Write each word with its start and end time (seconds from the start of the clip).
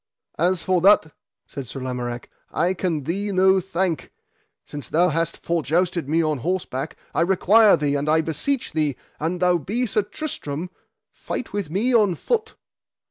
As 0.39 0.63
for 0.63 0.81
that, 0.81 1.13
said 1.45 1.67
Sir 1.67 1.79
Lamorak, 1.79 2.27
I 2.49 2.73
can 2.73 3.03
thee 3.03 3.31
no 3.31 3.59
thank; 3.59 4.11
since 4.65 4.89
thou 4.89 5.09
hast 5.09 5.37
for 5.37 5.61
jousted 5.61 6.09
me 6.09 6.23
on 6.23 6.39
horseback 6.39 6.97
I 7.13 7.21
require 7.21 7.77
thee 7.77 7.93
and 7.93 8.09
I 8.09 8.21
beseech 8.21 8.73
thee, 8.73 8.95
an 9.19 9.37
thou 9.37 9.59
be 9.59 9.85
Sir 9.85 10.01
Tristram, 10.01 10.71
fight 11.11 11.53
with 11.53 11.69
me 11.69 11.93
on 11.93 12.15
foot. 12.15 12.55